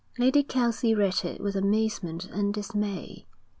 [0.17, 3.27] Lady Kelsey read it with amazement and dismay.